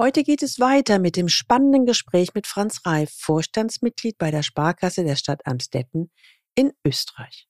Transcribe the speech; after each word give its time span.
Heute 0.00 0.22
geht 0.22 0.42
es 0.42 0.58
weiter 0.58 0.98
mit 0.98 1.16
dem 1.16 1.28
spannenden 1.28 1.84
Gespräch 1.84 2.32
mit 2.32 2.46
Franz 2.46 2.86
Reif, 2.86 3.12
Vorstandsmitglied 3.18 4.16
bei 4.16 4.30
der 4.30 4.42
Sparkasse 4.42 5.04
der 5.04 5.14
Stadt 5.14 5.46
Amstetten 5.46 6.10
in 6.54 6.72
Österreich. 6.86 7.46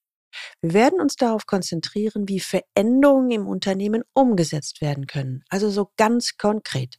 Wir 0.61 0.75
werden 0.75 1.01
uns 1.01 1.15
darauf 1.15 1.47
konzentrieren, 1.47 2.27
wie 2.27 2.41
Veränderungen 2.41 3.31
im 3.31 3.47
Unternehmen 3.47 4.03
umgesetzt 4.15 4.81
werden 4.81 5.07
können, 5.07 5.45
also 5.49 5.71
so 5.71 5.93
ganz 5.97 6.39
konkret. 6.39 6.97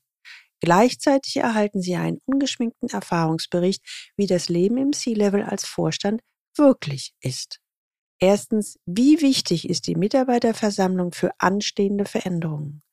Gleichzeitig 0.62 1.36
erhalten 1.36 1.82
Sie 1.82 1.98
einen 1.98 2.22
ungeschminkten 2.24 2.88
Erfahrungsbericht, 2.88 3.84
wie 4.16 4.28
das 4.28 4.48
Leben 4.48 4.78
im 4.78 4.94
C-Level 4.94 5.44
als 5.44 5.66
Vorstand 5.66 6.22
wirklich 6.56 7.12
ist. 7.20 7.60
Erstens, 8.22 8.80
wie 8.86 9.20
wichtig 9.20 9.70
ist 9.70 9.88
die 9.88 9.96
Mitarbeiterversammlung 9.96 11.12
für 11.12 11.32
anstehende 11.40 12.06
Veränderungen? 12.06 12.84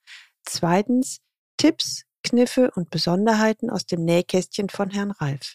Zweitens, 0.44 1.20
Tipps, 1.56 2.02
Kniffe 2.30 2.70
und 2.74 2.90
Besonderheiten 2.90 3.70
aus 3.70 3.86
dem 3.86 4.04
Nähkästchen 4.04 4.68
von 4.68 4.90
Herrn 4.90 5.12
Ralf. 5.12 5.54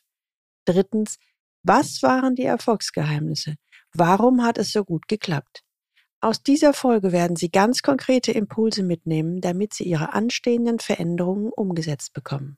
Drittens, 0.65 1.17
was 1.63 2.03
waren 2.03 2.35
die 2.35 2.45
Erfolgsgeheimnisse? 2.45 3.55
Warum 3.93 4.43
hat 4.43 4.57
es 4.57 4.71
so 4.71 4.83
gut 4.83 5.07
geklappt? 5.07 5.61
Aus 6.19 6.41
dieser 6.41 6.73
Folge 6.73 7.11
werden 7.11 7.35
Sie 7.35 7.49
ganz 7.49 7.81
konkrete 7.81 8.31
Impulse 8.31 8.81
mitnehmen, 8.81 9.41
damit 9.41 9.73
Sie 9.73 9.83
Ihre 9.83 10.13
anstehenden 10.13 10.79
Veränderungen 10.79 11.51
umgesetzt 11.51 12.13
bekommen. 12.13 12.57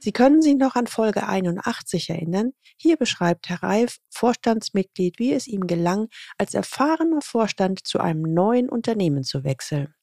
Sie 0.00 0.12
können 0.12 0.42
sich 0.42 0.56
noch 0.56 0.76
an 0.76 0.86
Folge 0.86 1.26
81 1.26 2.10
erinnern. 2.10 2.52
Hier 2.76 2.96
beschreibt 2.96 3.48
Herr 3.48 3.62
Reif, 3.62 3.98
Vorstandsmitglied, 4.10 5.18
wie 5.18 5.32
es 5.32 5.46
ihm 5.46 5.66
gelang, 5.66 6.08
als 6.36 6.54
erfahrener 6.54 7.20
Vorstand 7.20 7.86
zu 7.86 7.98
einem 7.98 8.22
neuen 8.22 8.68
Unternehmen 8.68 9.24
zu 9.24 9.42
wechseln. 9.42 9.94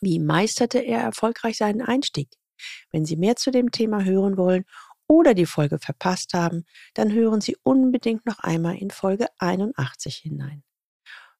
Wie 0.00 0.18
meisterte 0.18 0.78
er 0.78 1.00
erfolgreich 1.00 1.56
seinen 1.56 1.82
Einstieg? 1.82 2.28
Wenn 2.90 3.04
Sie 3.04 3.16
mehr 3.16 3.36
zu 3.36 3.50
dem 3.50 3.70
Thema 3.70 4.04
hören 4.04 4.36
wollen 4.36 4.64
oder 5.06 5.34
die 5.34 5.46
Folge 5.46 5.78
verpasst 5.78 6.34
haben, 6.34 6.64
dann 6.94 7.12
hören 7.12 7.40
Sie 7.40 7.56
unbedingt 7.62 8.26
noch 8.26 8.40
einmal 8.40 8.76
in 8.76 8.90
Folge 8.90 9.26
81 9.38 10.16
hinein. 10.16 10.62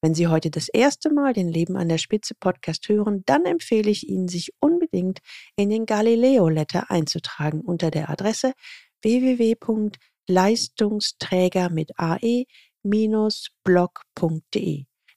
Wenn 0.00 0.14
Sie 0.14 0.28
heute 0.28 0.50
das 0.50 0.68
erste 0.68 1.12
Mal 1.12 1.32
den 1.32 1.48
Leben 1.48 1.76
an 1.76 1.88
der 1.88 1.98
Spitze 1.98 2.36
Podcast 2.38 2.88
hören, 2.88 3.24
dann 3.26 3.44
empfehle 3.44 3.90
ich 3.90 4.08
Ihnen, 4.08 4.28
sich 4.28 4.52
unbedingt 4.60 5.18
in 5.56 5.70
den 5.70 5.86
Galileo 5.86 6.48
Letter 6.48 6.88
einzutragen 6.90 7.62
unter 7.62 7.90
der 7.90 8.08
Adresse 8.08 8.52
www.leistungsträger 9.02 11.70
mit 11.70 11.98
ae-blog.de. 11.98 12.44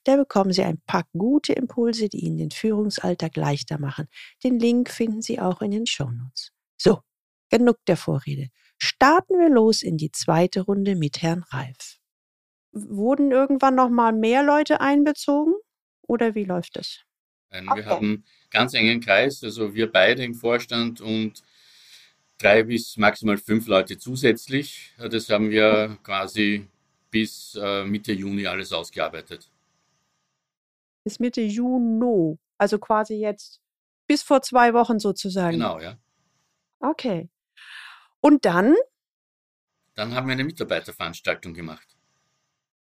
Da 0.04 0.16
bekommen 0.16 0.52
Sie 0.52 0.64
ein 0.64 0.80
paar 0.84 1.04
gute 1.16 1.52
Impulse, 1.52 2.08
die 2.08 2.24
Ihnen 2.24 2.38
den 2.38 2.50
Führungsalltag 2.50 3.36
leichter 3.36 3.78
machen. 3.78 4.08
Den 4.42 4.58
Link 4.58 4.90
finden 4.90 5.22
Sie 5.22 5.38
auch 5.38 5.62
in 5.62 5.70
den 5.70 5.86
Shownotes. 5.86 6.50
So, 6.76 7.02
genug 7.50 7.76
der 7.86 7.96
Vorrede. 7.96 8.48
Starten 8.78 9.38
wir 9.38 9.48
los 9.48 9.82
in 9.82 9.96
die 9.96 10.10
zweite 10.10 10.62
Runde 10.62 10.96
mit 10.96 11.22
Herrn 11.22 11.44
Ralf. 11.50 12.01
Wurden 12.72 13.30
irgendwann 13.30 13.74
noch 13.74 13.90
mal 13.90 14.12
mehr 14.12 14.42
Leute 14.42 14.80
einbezogen 14.80 15.54
oder 16.02 16.34
wie 16.34 16.44
läuft 16.44 16.76
es? 16.76 17.00
Okay. 17.50 17.76
Wir 17.76 17.86
haben 17.86 18.24
ganz 18.50 18.72
engen 18.74 19.00
Kreis, 19.00 19.44
also 19.44 19.74
wir 19.74 19.92
beide 19.92 20.24
im 20.24 20.34
Vorstand 20.34 21.00
und 21.00 21.42
drei 22.38 22.62
bis 22.62 22.96
maximal 22.96 23.36
fünf 23.36 23.66
Leute 23.66 23.98
zusätzlich. 23.98 24.94
Das 24.98 25.28
haben 25.28 25.50
wir 25.50 25.98
quasi 26.02 26.66
bis 27.10 27.58
äh, 27.60 27.84
Mitte 27.84 28.12
Juni 28.12 28.46
alles 28.46 28.72
ausgearbeitet. 28.72 29.50
Bis 31.04 31.20
Mitte 31.20 31.42
Juni, 31.42 32.38
also 32.58 32.78
quasi 32.78 33.16
jetzt 33.16 33.60
bis 34.06 34.22
vor 34.22 34.42
zwei 34.42 34.72
Wochen 34.72 34.98
sozusagen. 34.98 35.58
Genau, 35.58 35.78
ja. 35.78 35.98
Okay. 36.80 37.28
Und 38.20 38.44
dann? 38.44 38.74
Dann 39.94 40.14
haben 40.14 40.26
wir 40.26 40.32
eine 40.32 40.44
Mitarbeiterveranstaltung 40.44 41.54
gemacht. 41.54 41.91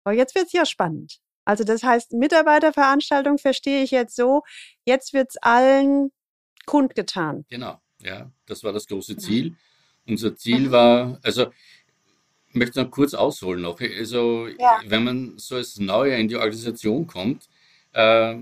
Aber 0.06 0.15
jetzt 0.15 0.37
wird 0.37 0.47
es 0.47 0.53
ja 0.53 0.65
spannend. 0.65 1.19
Also 1.44 1.65
das 1.65 1.83
heißt, 1.83 2.12
Mitarbeiterveranstaltung 2.12 3.39
verstehe 3.39 3.83
ich 3.83 3.91
jetzt 3.91 4.15
so, 4.15 4.43
jetzt 4.84 5.12
wird 5.12 5.31
es 5.31 5.37
allen 5.43 6.12
kundgetan. 6.65 7.44
Genau, 7.50 7.81
ja, 8.00 8.31
das 8.47 8.62
war 8.62 8.72
das 8.72 8.87
große 8.87 9.17
Ziel. 9.17 9.56
Unser 10.06 10.37
Ziel 10.37 10.69
mhm. 10.69 10.71
war, 10.71 11.19
also 11.25 11.47
ich 12.50 12.55
möchte 12.55 12.81
noch 12.81 12.91
kurz 12.93 13.15
ausholen 13.15 13.62
noch. 13.62 13.81
Also 13.81 14.47
ja. 14.47 14.81
wenn 14.87 15.03
man 15.03 15.39
so 15.39 15.56
als 15.56 15.81
Neuer 15.81 16.17
in 16.17 16.28
die 16.28 16.37
Organisation 16.37 17.09
kommt, 17.09 17.49
äh, 17.93 18.37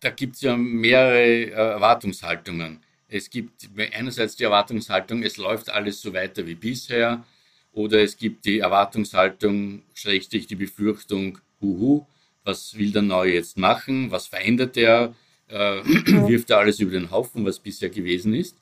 da 0.00 0.10
gibt 0.16 0.36
es 0.36 0.40
ja 0.40 0.56
mehrere 0.56 1.22
äh, 1.22 1.50
Erwartungshaltungen. 1.50 2.82
Es 3.08 3.28
gibt 3.28 3.68
einerseits 3.92 4.36
die 4.36 4.44
Erwartungshaltung, 4.44 5.22
es 5.22 5.36
läuft 5.36 5.68
alles 5.68 6.00
so 6.00 6.14
weiter 6.14 6.46
wie 6.46 6.54
bisher. 6.54 7.22
Oder 7.72 8.02
es 8.02 8.16
gibt 8.16 8.44
die 8.44 8.58
Erwartungshaltung, 8.58 9.82
schrägstrich 9.94 10.46
die 10.46 10.56
Befürchtung, 10.56 11.38
huhu, 11.60 12.06
was 12.44 12.76
will 12.76 12.92
der 12.92 13.02
Neue 13.02 13.34
jetzt 13.34 13.56
machen? 13.56 14.10
Was 14.10 14.26
verändert 14.26 14.76
er? 14.76 15.14
Äh, 15.48 15.82
wirft 16.28 16.50
er 16.50 16.58
alles 16.58 16.80
über 16.80 16.92
den 16.92 17.10
Haufen, 17.10 17.44
was 17.44 17.58
bisher 17.58 17.88
gewesen 17.88 18.34
ist? 18.34 18.56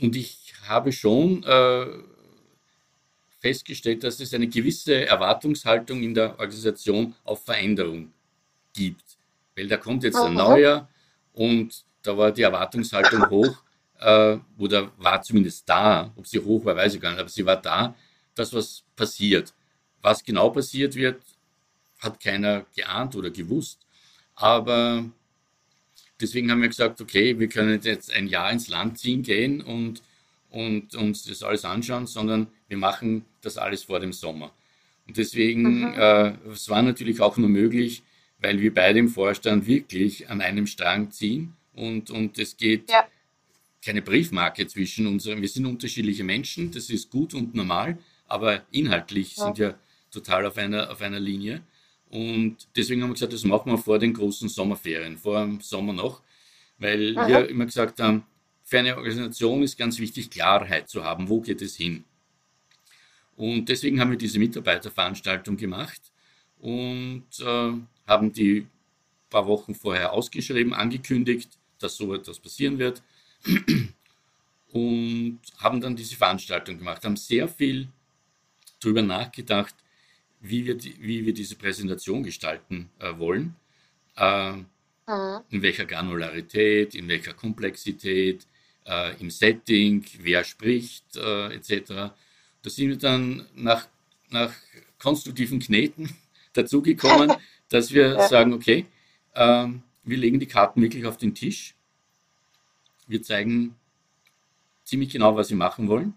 Und 0.00 0.16
ich 0.16 0.54
habe 0.66 0.92
schon 0.92 1.42
äh, 1.44 1.86
festgestellt, 3.40 4.04
dass 4.04 4.20
es 4.20 4.34
eine 4.34 4.48
gewisse 4.48 5.06
Erwartungshaltung 5.06 6.02
in 6.02 6.14
der 6.14 6.38
Organisation 6.38 7.14
auf 7.24 7.44
Veränderung 7.44 8.12
gibt. 8.74 9.04
Weil 9.56 9.68
da 9.68 9.76
kommt 9.76 10.04
jetzt 10.04 10.16
ein 10.16 10.34
neuer 10.34 10.88
und 11.32 11.84
da 12.02 12.16
war 12.16 12.32
die 12.32 12.42
Erwartungshaltung 12.42 13.28
hoch, 13.30 13.62
äh, 14.00 14.38
oder 14.56 14.92
war 14.98 15.22
zumindest 15.22 15.68
da, 15.68 16.12
ob 16.16 16.26
sie 16.26 16.38
hoch 16.38 16.64
war, 16.64 16.76
weiß 16.76 16.94
ich 16.94 17.00
gar 17.00 17.10
nicht, 17.10 17.20
aber 17.20 17.28
sie 17.28 17.44
war 17.44 17.60
da, 17.60 17.94
dass 18.34 18.52
was 18.52 18.84
passiert. 18.96 19.52
Was 20.00 20.24
genau 20.24 20.50
passiert 20.50 20.94
wird, 20.94 21.20
hat 21.98 22.20
keiner 22.22 22.64
geahnt 22.74 23.16
oder 23.16 23.30
gewusst. 23.30 23.80
Aber 24.36 25.04
deswegen 26.20 26.50
haben 26.50 26.62
wir 26.62 26.68
gesagt, 26.68 27.00
okay, 27.00 27.38
wir 27.38 27.48
können 27.48 27.80
jetzt 27.82 28.12
ein 28.12 28.28
Jahr 28.28 28.52
ins 28.52 28.68
Land 28.68 28.98
ziehen 28.98 29.22
gehen 29.22 29.60
und, 29.60 30.02
und 30.50 30.94
uns 30.94 31.24
das 31.24 31.42
alles 31.42 31.64
anschauen, 31.64 32.06
sondern 32.06 32.46
wir 32.68 32.76
machen 32.76 33.24
das 33.42 33.58
alles 33.58 33.84
vor 33.84 33.98
dem 33.98 34.12
Sommer. 34.12 34.52
Und 35.06 35.16
deswegen, 35.16 35.80
mhm. 35.80 35.94
äh, 35.94 36.32
es 36.52 36.68
war 36.68 36.82
natürlich 36.82 37.20
auch 37.20 37.36
nur 37.36 37.48
möglich, 37.48 38.02
weil 38.40 38.60
wir 38.60 38.72
beide 38.72 39.00
im 39.00 39.08
Vorstand 39.08 39.66
wirklich 39.66 40.30
an 40.30 40.40
einem 40.40 40.68
Strang 40.68 41.10
ziehen 41.10 41.56
und, 41.72 42.10
und 42.10 42.38
es 42.38 42.56
geht 42.56 42.88
ja 42.90 43.04
keine 43.84 44.02
Briefmarke 44.02 44.66
zwischen 44.66 45.06
unseren, 45.06 45.40
wir 45.40 45.48
sind 45.48 45.66
unterschiedliche 45.66 46.24
Menschen, 46.24 46.70
das 46.70 46.90
ist 46.90 47.10
gut 47.10 47.34
und 47.34 47.54
normal, 47.54 47.98
aber 48.26 48.62
inhaltlich 48.70 49.36
ja. 49.36 49.44
sind 49.44 49.58
wir 49.58 49.78
total 50.10 50.46
auf 50.46 50.56
einer, 50.56 50.90
auf 50.90 51.00
einer 51.00 51.20
Linie. 51.20 51.62
Und 52.10 52.56
deswegen 52.74 53.02
haben 53.02 53.10
wir 53.10 53.14
gesagt, 53.14 53.32
das 53.32 53.44
machen 53.44 53.70
wir 53.70 53.78
vor 53.78 53.98
den 53.98 54.14
großen 54.14 54.48
Sommerferien, 54.48 55.18
vor 55.18 55.40
dem 55.40 55.60
Sommer 55.60 55.92
noch, 55.92 56.22
weil 56.78 57.16
Aha. 57.16 57.28
wir 57.28 57.48
immer 57.48 57.66
gesagt 57.66 58.00
haben, 58.00 58.24
für 58.64 58.78
eine 58.78 58.96
Organisation 58.96 59.62
ist 59.62 59.78
ganz 59.78 59.98
wichtig, 59.98 60.30
Klarheit 60.30 60.88
zu 60.88 61.04
haben, 61.04 61.28
wo 61.28 61.40
geht 61.40 61.62
es 61.62 61.76
hin. 61.76 62.04
Und 63.36 63.68
deswegen 63.68 64.00
haben 64.00 64.10
wir 64.10 64.18
diese 64.18 64.38
Mitarbeiterveranstaltung 64.38 65.56
gemacht 65.56 66.00
und 66.58 67.24
äh, 67.40 67.72
haben 68.06 68.32
die 68.32 68.66
paar 69.30 69.46
Wochen 69.46 69.74
vorher 69.74 70.12
ausgeschrieben, 70.12 70.74
angekündigt, 70.74 71.50
dass 71.78 71.96
so 71.96 72.14
etwas 72.14 72.40
passieren 72.40 72.78
wird 72.78 73.02
und 74.72 75.40
haben 75.58 75.80
dann 75.80 75.96
diese 75.96 76.16
Veranstaltung 76.16 76.78
gemacht, 76.78 77.04
haben 77.04 77.16
sehr 77.16 77.48
viel 77.48 77.88
darüber 78.80 79.02
nachgedacht, 79.02 79.74
wie 80.40 80.66
wir, 80.66 80.76
die, 80.76 80.94
wie 81.00 81.26
wir 81.26 81.34
diese 81.34 81.56
Präsentation 81.56 82.22
gestalten 82.22 82.90
äh, 82.98 83.16
wollen, 83.18 83.56
äh, 84.16 84.52
mhm. 84.52 84.64
in 85.50 85.62
welcher 85.62 85.84
Granularität, 85.84 86.94
in 86.94 87.08
welcher 87.08 87.34
Komplexität, 87.34 88.46
äh, 88.86 89.20
im 89.20 89.30
Setting, 89.30 90.04
wer 90.20 90.44
spricht, 90.44 91.16
äh, 91.16 91.54
etc. 91.54 92.12
Da 92.62 92.70
sind 92.70 92.88
wir 92.88 92.96
dann 92.96 93.46
nach, 93.54 93.88
nach 94.30 94.52
konstruktiven 94.98 95.58
Kneten 95.58 96.16
dazugekommen, 96.52 97.32
dass 97.68 97.92
wir 97.92 98.14
ja. 98.14 98.28
sagen, 98.28 98.52
okay, 98.52 98.86
ähm, 99.34 99.82
wir 100.04 100.18
legen 100.18 100.40
die 100.40 100.46
Karten 100.46 100.80
wirklich 100.80 101.04
auf 101.04 101.18
den 101.18 101.34
Tisch 101.34 101.74
wir 103.08 103.22
zeigen 103.22 103.74
ziemlich 104.84 105.10
genau, 105.10 105.36
was 105.36 105.50
wir 105.50 105.56
machen 105.56 105.88
wollen 105.88 106.14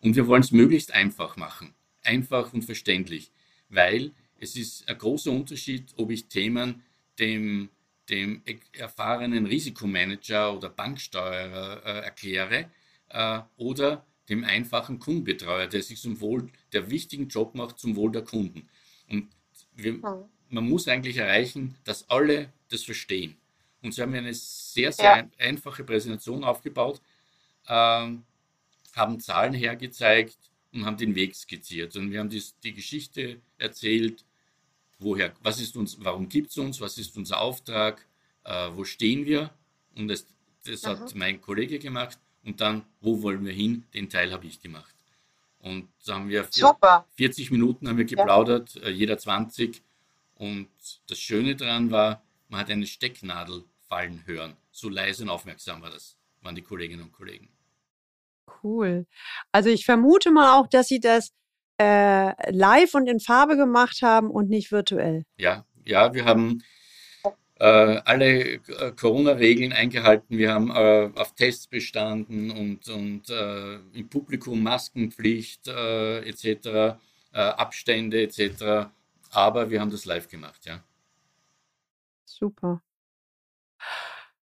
Und 0.00 0.16
wir 0.16 0.26
wollen 0.26 0.42
es 0.42 0.52
möglichst 0.52 0.92
einfach 0.92 1.36
machen. 1.36 1.74
Einfach 2.02 2.52
und 2.52 2.64
verständlich. 2.64 3.30
Weil 3.68 4.12
es 4.38 4.56
ist 4.56 4.88
ein 4.88 4.98
großer 4.98 5.30
Unterschied, 5.30 5.94
ob 5.96 6.10
ich 6.10 6.26
Themen 6.26 6.82
dem, 7.18 7.70
dem 8.08 8.42
erfahrenen 8.72 9.46
Risikomanager 9.46 10.54
oder 10.56 10.68
Banksteuerer 10.68 11.84
äh, 11.84 12.04
erkläre 12.04 12.70
äh, 13.08 13.40
oder 13.56 14.04
dem 14.28 14.44
einfachen 14.44 14.98
Kundenbetreuer, 14.98 15.66
der 15.66 15.82
sich 15.82 16.00
zum 16.00 16.20
Wohl, 16.20 16.50
der 16.72 16.90
wichtigen 16.90 17.28
Job 17.28 17.54
macht 17.54 17.78
zum 17.78 17.96
Wohl 17.96 18.10
der 18.12 18.22
Kunden. 18.22 18.68
Und 19.08 19.28
wir, 19.74 19.98
man 20.48 20.68
muss 20.68 20.88
eigentlich 20.88 21.16
erreichen, 21.16 21.76
dass 21.84 22.08
alle 22.10 22.52
das 22.68 22.82
verstehen. 22.82 23.36
Und 23.82 23.92
sie 23.92 24.02
haben 24.02 24.14
eine 24.14 24.32
sehr, 24.32 24.92
sehr 24.92 25.16
ja. 25.16 25.28
einfache 25.38 25.84
Präsentation 25.84 26.44
aufgebaut, 26.44 27.00
ähm, 27.66 28.24
haben 28.94 29.20
Zahlen 29.20 29.54
hergezeigt 29.54 30.38
und 30.72 30.84
haben 30.86 30.96
den 30.96 31.14
Weg 31.14 31.34
skizziert. 31.34 31.96
Und 31.96 32.12
wir 32.12 32.20
haben 32.20 32.30
die, 32.30 32.42
die 32.62 32.74
Geschichte 32.74 33.40
erzählt, 33.58 34.24
woher, 34.98 35.32
was 35.42 35.60
ist 35.60 35.76
uns, 35.76 35.96
warum 36.00 36.28
gibt 36.28 36.50
es 36.50 36.58
uns, 36.58 36.80
was 36.80 36.98
ist 36.98 37.16
unser 37.16 37.40
Auftrag, 37.40 38.06
äh, 38.44 38.70
wo 38.74 38.84
stehen 38.84 39.26
wir. 39.26 39.50
Und 39.96 40.08
das, 40.08 40.26
das 40.64 40.86
hat 40.86 41.14
mein 41.14 41.40
Kollege 41.40 41.78
gemacht. 41.78 42.18
Und 42.44 42.60
dann, 42.60 42.84
wo 43.00 43.22
wollen 43.22 43.44
wir 43.44 43.52
hin, 43.52 43.84
den 43.94 44.08
Teil 44.08 44.32
habe 44.32 44.46
ich 44.46 44.60
gemacht. 44.60 44.94
Und 45.60 45.88
da 46.04 46.16
haben 46.16 46.28
wir 46.28 46.46
Super. 46.50 47.06
40 47.16 47.50
Minuten 47.52 47.88
haben 47.88 47.96
wir 47.96 48.04
geplaudert, 48.04 48.74
ja. 48.74 48.82
Äh, 48.82 48.90
jeder 48.90 49.16
20. 49.16 49.80
Und 50.34 50.68
das 51.06 51.18
Schöne 51.20 51.54
daran 51.54 51.90
war, 51.90 52.22
man 52.48 52.60
hat 52.60 52.70
eine 52.70 52.86
Stecknadel 52.86 53.64
fallen 53.92 54.22
hören. 54.24 54.56
So 54.70 54.88
leise 54.88 55.22
und 55.24 55.28
aufmerksam 55.28 55.82
war 55.82 55.90
das, 55.90 56.16
waren 56.40 56.54
die 56.54 56.62
Kolleginnen 56.62 57.02
und 57.02 57.12
Kollegen. 57.12 57.50
Cool. 58.62 59.06
Also 59.52 59.68
ich 59.68 59.84
vermute 59.84 60.30
mal 60.30 60.58
auch, 60.58 60.66
dass 60.66 60.88
Sie 60.88 60.98
das 60.98 61.34
äh, 61.78 62.50
live 62.50 62.94
und 62.94 63.06
in 63.06 63.20
Farbe 63.20 63.54
gemacht 63.58 64.00
haben 64.00 64.30
und 64.30 64.48
nicht 64.48 64.72
virtuell. 64.72 65.26
Ja, 65.36 65.66
ja, 65.84 66.14
wir 66.14 66.24
haben 66.24 66.62
äh, 67.60 68.00
alle 68.06 68.54
äh, 68.54 68.92
Corona-Regeln 68.98 69.74
eingehalten. 69.74 70.38
Wir 70.38 70.54
haben 70.54 70.70
äh, 70.70 71.10
auf 71.14 71.34
Tests 71.34 71.66
bestanden 71.66 72.50
und, 72.50 72.88
und 72.88 73.28
äh, 73.28 73.74
im 73.92 74.08
Publikum 74.08 74.62
Maskenpflicht 74.62 75.68
äh, 75.68 76.20
etc., 76.20 76.96
Abstände 77.34 78.22
etc. 78.22 78.90
Aber 79.30 79.70
wir 79.70 79.80
haben 79.80 79.90
das 79.90 80.04
live 80.04 80.28
gemacht, 80.28 80.66
ja. 80.66 80.84
Super. 82.26 82.82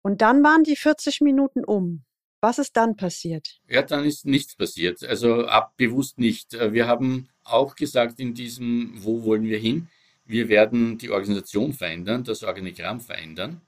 Und 0.03 0.21
dann 0.21 0.43
waren 0.43 0.65
die 0.65 0.77
40 0.77 1.21
Minuten 1.21 1.65
um. 1.65 2.05
Was 2.41 2.59
ist 2.59 2.77
dann 2.77 2.97
passiert? 2.97 3.61
Ja, 3.69 3.83
dann 3.83 4.05
ist 4.05 4.27
nichts 4.27 4.57
passiert. 4.57 5.05
Also 5.05 5.47
ab, 5.47 5.75
bewusst 5.77 6.19
nicht. 6.19 6.55
Äh, 6.55 6.73
wir 6.73 6.89
haben 6.89 7.29
auch 7.45 7.77
gesagt 7.77 8.19
in 8.19 8.35
diesem, 8.35 8.93
wo 8.97 9.25
wollen 9.25 9.45
wir 9.45 9.59
hin? 9.59 9.89
Wir 10.25 10.49
werden 10.49 10.99
die 10.99 11.11
Organisation 11.11 11.73
verändern, 11.73 12.25
das 12.25 12.43
Organigramm 12.43 13.01
verändern 13.01 13.61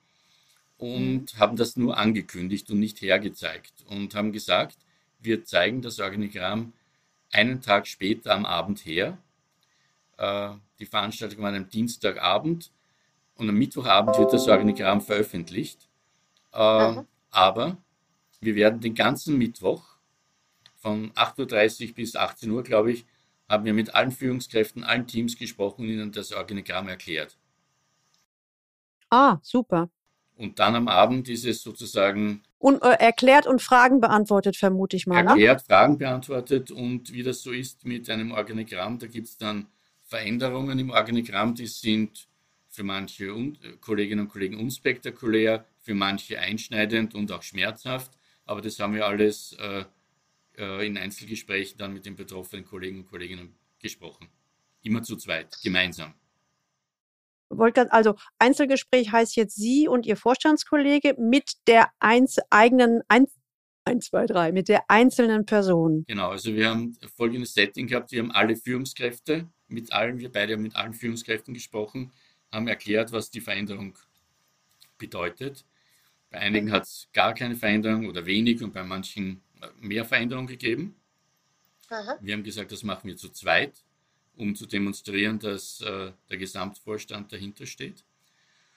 und 0.79 1.35
mhm. 1.35 1.39
haben 1.39 1.56
das 1.56 1.77
nur 1.77 1.97
angekündigt 1.97 2.71
und 2.71 2.81
nicht 2.81 3.01
hergezeigt 3.01 3.73
und 3.89 4.15
haben 4.15 4.33
gesagt, 4.33 4.79
wir 5.21 5.45
zeigen 5.45 5.83
das 5.83 6.01
Organigramm 6.01 6.73
einen 7.33 7.61
Tag 7.61 7.87
später 7.87 8.35
am 8.35 8.45
Abend 8.45 8.85
her. 8.85 9.19
Äh, 10.19 10.51
die 10.79 10.87
Veranstaltung 10.87 11.43
war 11.43 11.55
am 11.55 11.69
Dienstagabend 11.69 12.71
und 13.37 13.49
am 13.49 13.57
Mittwochabend 13.57 14.19
wird 14.19 14.33
das 14.33 14.49
Organigramm 14.49 15.01
veröffentlicht. 15.01 15.89
Äh. 16.53 17.03
Aber 17.31 17.79
wir 18.41 18.55
werden 18.55 18.81
den 18.81 18.95
ganzen 18.95 19.37
Mittwoch 19.39 19.97
von 20.77 21.11
8.30 21.13 21.89
Uhr 21.89 21.95
bis 21.95 22.15
18 22.15 22.51
Uhr, 22.51 22.63
glaube 22.63 22.93
ich, 22.93 23.07
haben 23.49 23.65
wir 23.65 23.75
mit 23.75 23.95
allen 23.95 24.13
Führungskräften, 24.13 24.85
allen 24.85 25.07
Teams 25.07 25.37
gesprochen 25.37 25.83
und 25.83 25.89
ihnen 25.89 26.13
das 26.13 26.33
Organigramm 26.33 26.89
erklärt. 26.89 27.37
Ah, 29.11 29.39
super. 29.43 29.91
Und 30.37 30.59
dann 30.59 30.75
am 30.75 30.89
Abend 30.89 31.29
ist 31.29 31.45
es 31.45 31.63
sozusagen. 31.63 32.43
Und 32.59 32.83
äh, 32.83 32.97
erklärt 32.99 33.47
und 33.47 33.63
Fragen 33.63 34.01
beantwortet, 34.01 34.57
vermute 34.57 34.97
ich 34.97 35.07
mal. 35.07 35.23
Ne? 35.23 35.31
Erklärt, 35.31 35.61
ne? 35.61 35.65
Fragen 35.67 35.99
beantwortet 35.99 36.71
und 36.71 37.13
wie 37.13 37.23
das 37.23 37.43
so 37.43 37.53
ist 37.53 37.85
mit 37.85 38.09
einem 38.11 38.33
Organigramm, 38.33 38.99
da 38.99 39.07
gibt 39.07 39.29
es 39.29 39.37
dann 39.37 39.67
Veränderungen 40.03 40.79
im 40.79 40.91
Organigramm, 40.91 41.55
die 41.55 41.67
sind 41.67 42.27
für 42.75 42.82
manche 42.82 43.32
Kolleginnen 43.81 44.26
und 44.26 44.29
Kollegen 44.29 44.59
unspektakulär, 44.59 45.65
für 45.81 45.94
manche 45.94 46.38
einschneidend 46.38 47.15
und 47.15 47.31
auch 47.31 47.43
schmerzhaft. 47.43 48.12
Aber 48.47 48.61
das 48.61 48.79
haben 48.81 48.94
wir 48.94 49.06
alles 49.06 49.56
äh, 49.59 49.85
äh, 50.56 50.87
in 50.87 50.99
Einzelgesprächen 50.99 51.79
dann 51.79 51.94
mit 51.94 52.05
den 52.05 52.17
betroffenen 52.17 52.65
Kollegen 52.65 52.99
und 52.99 53.06
Kolleginnen 53.06 53.55
gesprochen. 53.79 54.29
Immer 54.82 55.03
zu 55.03 55.17
zweit, 55.17 55.56
gemeinsam. 55.62 56.15
Also 57.91 58.17
Einzelgespräch 58.38 59.12
heißt 59.12 59.37
jetzt 59.37 59.55
Sie 59.55 59.87
und 59.87 60.06
Ihr 60.06 60.17
Vorstandskollege 60.17 61.15
mit 61.19 61.53
der 61.69 61.91
Einz 62.00 62.38
eigenen 62.50 63.03
ein, 63.09 63.27
1, 63.85 64.06
2, 64.06 64.27
3, 64.27 64.53
mit 64.53 64.69
der 64.69 64.91
einzelnen 64.91 65.47
Person. 65.47 66.05
Genau, 66.09 66.31
also 66.31 66.55
wir 66.55 66.70
haben 66.70 66.97
folgendes 67.17 67.55
Setting 67.55 67.87
gehabt, 67.87 68.11
wir 68.11 68.23
haben 68.23 68.32
alle 68.32 68.56
Führungskräfte, 68.56 69.49
mit 69.69 69.93
allen, 69.93 70.19
wir 70.19 70.32
beide 70.32 70.55
haben 70.55 70.62
mit 70.62 70.75
allen 70.75 70.94
Führungskräften 70.94 71.55
gesprochen, 71.55 72.11
haben 72.55 72.69
erklärt, 72.69 73.12
was 73.12 73.31
die 73.31 73.41
Veränderung 73.41 73.99
bedeutet. 74.97 75.65
Bei 76.31 76.39
einigen 76.41 76.73
hat 76.73 76.85
es 76.85 77.09
gar 77.12 77.35
keine 77.35 77.56
Veränderung 77.56 78.09
oder 78.09 78.27
wenig 78.27 78.62
und 78.62 78.73
bei 78.73 78.83
manchen 78.83 79.43
äh, 79.61 79.67
mehr 79.81 80.05
Veränderung 80.05 80.47
gegeben. 80.47 80.97
Aha. 81.91 82.17
Wir 82.21 82.35
haben 82.35 82.43
gesagt, 82.43 82.73
das 82.73 82.83
machen 82.83 83.06
wir 83.09 83.17
zu 83.17 83.29
zweit, 83.29 83.73
um 84.37 84.55
zu 84.55 84.67
demonstrieren, 84.67 85.39
dass 85.39 85.81
äh, 85.81 86.12
der 86.31 86.37
Gesamtvorstand 86.39 87.33
dahinter 87.33 87.67
steht. 87.67 88.05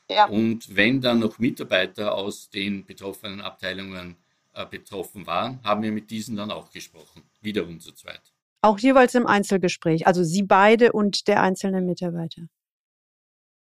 Ja. 0.10 0.26
Und 0.28 0.76
wenn 0.76 1.02
dann 1.02 1.20
noch 1.20 1.40
Mitarbeiter 1.40 2.16
aus 2.16 2.50
den 2.50 2.86
betroffenen 2.86 3.42
Abteilungen 3.42 4.16
äh, 4.54 4.66
betroffen 4.66 5.26
waren, 5.28 5.60
haben 5.64 5.84
wir 5.84 5.92
mit 5.92 6.10
diesen 6.12 6.36
dann 6.36 6.52
auch 6.52 6.72
gesprochen, 6.72 7.24
wiederum 7.42 7.80
zu 7.80 7.92
zweit. 7.92 8.22
Auch 8.62 8.80
jeweils 8.80 9.16
im 9.16 9.28
Einzelgespräch, 9.28 10.08
also 10.08 10.24
Sie 10.24 10.44
beide 10.44 10.92
und 10.92 11.28
der 11.28 11.42
einzelne 11.42 11.82
Mitarbeiter. 11.82 12.44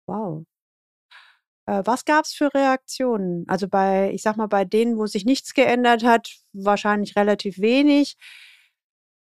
Wow. 0.07 0.45
Äh, 1.65 1.81
was 1.85 2.05
gab 2.05 2.25
es 2.25 2.33
für 2.33 2.53
Reaktionen? 2.53 3.45
Also 3.47 3.67
bei, 3.67 4.11
ich 4.13 4.21
sag 4.21 4.37
mal, 4.37 4.47
bei 4.47 4.65
denen, 4.65 4.97
wo 4.97 5.07
sich 5.07 5.25
nichts 5.25 5.53
geändert 5.53 6.03
hat, 6.03 6.29
wahrscheinlich 6.53 7.15
relativ 7.15 7.59
wenig. 7.59 8.17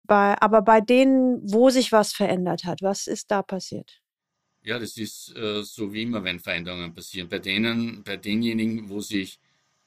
Bei, 0.04 0.40
aber 0.40 0.62
bei 0.62 0.80
denen, 0.80 1.40
wo 1.44 1.70
sich 1.70 1.92
was 1.92 2.12
verändert 2.12 2.64
hat, 2.64 2.82
was 2.82 3.06
ist 3.06 3.31
da 3.31 3.43
passiert? 3.43 4.00
Ja, 4.62 4.79
das 4.79 4.96
ist 4.96 5.34
äh, 5.36 5.62
so 5.62 5.93
wie 5.93 6.02
immer, 6.02 6.24
wenn 6.24 6.41
Veränderungen 6.41 6.94
passieren. 6.94 7.29
Bei 7.29 7.38
denen, 7.38 8.02
bei 8.05 8.17
denjenigen, 8.17 8.88
wo 8.88 9.00
sich 9.00 9.41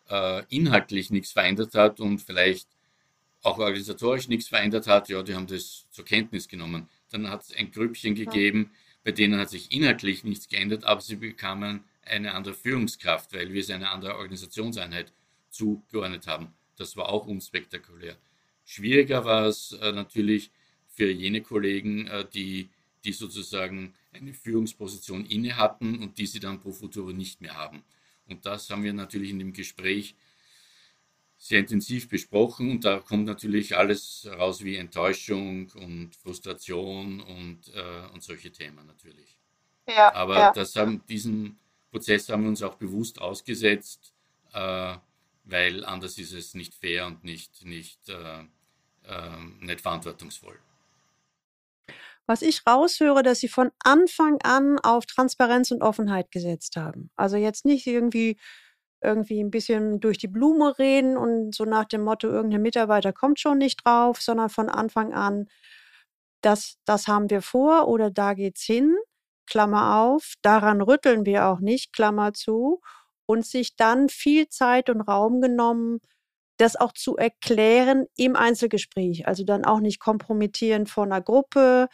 äh, 0.10 0.44
inhaltlich 0.50 1.10
nichts 1.10 1.32
verändert 1.32 1.74
hat 1.76 2.00
und 2.00 2.20
vielleicht 2.20 2.68
auch 3.42 3.58
organisatorisch 3.60 4.28
nichts 4.28 4.48
verändert 4.48 4.88
hat, 4.88 5.10
ja, 5.10 5.24
die 5.24 5.36
haben 5.36 5.48
das 5.48 5.86
zur 5.92 6.06
Kenntnis 6.06 6.48
genommen. 6.48 6.90
Dann 7.10 7.30
hat 7.30 7.44
es 7.44 7.56
ein 7.56 7.72
Grüppchen 7.72 8.16
gegeben, 8.16 8.72
ja. 8.72 8.80
Bei 9.06 9.12
denen 9.12 9.40
hat 9.40 9.52
sich 9.52 9.72
inhaltlich 9.72 10.24
nichts 10.24 10.50
geändert, 10.50 10.84
aber 10.84 11.00
sie 11.00 11.16
bekamen 11.16 11.84
eine 12.04 12.34
andere 12.34 12.56
Führungskraft, 12.56 13.34
weil 13.34 13.54
wir 13.54 13.62
es 13.62 13.70
eine 13.70 13.92
andere 13.92 14.18
Organisationseinheit 14.18 15.14
zugeordnet 15.52 16.26
haben. 16.26 16.48
Das 16.76 16.98
war 16.98 17.10
auch 17.10 17.28
unspektakulär. 17.28 18.18
Schwieriger 18.66 19.24
war 19.24 19.46
es 19.46 19.74
äh, 19.74 19.92
natürlich 19.92 20.50
für 20.88 21.12
jene 21.12 21.42
Kollegen, 21.42 22.08
äh, 22.08 22.26
die, 22.34 22.70
die 23.04 23.14
sozusagen 23.14 23.94
eine 24.12 24.34
Führungsposition 24.34 25.24
inne 25.28 25.56
hatten 25.56 26.00
und 26.00 26.18
die 26.18 26.26
sie 26.26 26.40
dann 26.40 26.60
pro 26.60 26.72
futuro 26.72 27.12
nicht 27.12 27.42
mehr 27.42 27.56
haben. 27.56 27.84
Und 28.28 28.44
das 28.48 28.72
haben 28.72 28.84
wir 28.84 28.94
natürlich 28.94 29.30
in 29.30 29.38
dem 29.38 29.54
Gespräch 29.54 30.16
sehr 31.38 31.60
intensiv 31.60 32.10
besprochen 32.10 32.72
und 32.72 32.86
da 32.86 33.00
kommt 33.00 33.26
natürlich 33.26 33.78
alles 33.78 34.28
raus 34.38 34.64
wie 34.64 34.78
Enttäuschung 34.78 35.72
und 35.76 36.16
Frustration 36.16 37.22
und, 37.22 37.74
äh, 37.74 38.14
und 38.14 38.24
solche 38.24 38.52
Themen 38.52 38.86
natürlich. 38.88 39.38
Ja, 39.88 40.14
Aber 40.14 40.40
ja. 40.40 40.52
das 40.54 40.76
haben 40.76 41.04
diesen 41.08 41.60
Prozess 41.92 42.30
haben 42.30 42.44
wir 42.44 42.50
uns 42.50 42.64
auch 42.64 42.76
bewusst 42.76 43.22
ausgesetzt, 43.22 44.14
äh, 44.54 44.96
weil 45.44 45.86
anders 45.86 46.18
ist 46.18 46.34
es 46.34 46.54
nicht 46.54 46.74
fair 46.74 47.06
und 47.06 47.24
nicht, 47.24 47.64
nicht, 47.64 48.10
äh, 48.10 48.40
äh, 49.04 49.38
nicht 49.62 49.82
verantwortungsvoll. 49.82 50.60
Was 52.26 52.42
ich 52.42 52.66
raushöre, 52.66 53.22
dass 53.22 53.40
Sie 53.40 53.48
von 53.48 53.72
Anfang 53.80 54.40
an 54.42 54.80
auf 54.80 55.06
Transparenz 55.06 55.70
und 55.70 55.84
Offenheit 55.84 56.32
gesetzt 56.32 56.76
haben. 56.76 57.12
Also 57.16 57.38
jetzt 57.38 57.66
nicht 57.66 57.86
irgendwie 57.86 58.40
irgendwie 59.06 59.42
ein 59.42 59.52
bisschen 59.52 60.00
durch 60.00 60.18
die 60.18 60.28
Blume 60.28 60.78
reden 60.80 61.18
und 61.18 61.56
so 61.56 61.66
nach 61.66 61.86
dem 61.86 62.04
Motto, 62.04 62.28
irgendein 62.28 62.62
Mitarbeiter 62.62 63.14
kommt 63.14 63.40
schon 63.40 63.58
nicht 63.60 63.86
drauf, 63.86 64.22
sondern 64.22 64.50
von 64.50 64.70
Anfang 64.70 65.14
an, 65.14 65.48
das, 66.42 66.78
das 66.86 67.08
haben 67.08 67.30
wir 67.30 67.42
vor 67.42 67.88
oder 67.88 68.12
da 68.12 68.34
geht's 68.34 68.64
hin. 68.64 68.96
Klammer 69.48 70.00
auf, 70.02 70.34
daran 70.42 70.82
rütteln 70.82 71.26
wir 71.26 71.48
auch 71.48 71.60
nicht, 71.60 71.94
Klammer 71.94 72.34
zu, 72.34 72.82
und 73.28 73.46
sich 73.46 73.76
dann 73.76 74.10
viel 74.10 74.48
Zeit 74.50 74.90
und 74.90 75.02
Raum 75.02 75.42
genommen, 75.42 76.00
das 76.58 76.76
auch 76.76 76.94
zu 76.94 77.18
erklären 77.18 78.06
im 78.18 78.36
Einzelgespräch. 78.36 79.28
Also 79.28 79.44
dann 79.44 79.66
auch 79.66 79.80
nicht 79.80 80.00
kompromittieren 80.00 80.88
vor 80.88 81.04
einer 81.04 81.22
Gruppe, 81.22 81.88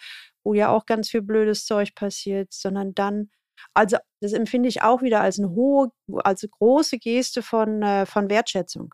wo 0.44 0.54
ja 0.54 0.70
auch 0.70 0.86
ganz 0.86 1.10
viel 1.10 1.22
blödes 1.22 1.66
Zeug 1.66 1.96
passiert, 1.96 2.54
sondern 2.54 2.94
dann, 2.94 3.30
also 3.74 3.98
das 4.22 4.34
empfinde 4.34 4.70
ich 4.70 4.82
auch 4.82 5.02
wieder 5.02 5.22
als 5.22 5.40
eine 5.40 5.50
hohe, 5.50 5.92
als 6.24 6.44
eine 6.44 6.50
große 6.50 6.98
Geste 6.98 7.42
von, 7.42 7.82
äh, 7.82 8.06
von 8.06 8.30
Wertschätzung. 8.30 8.94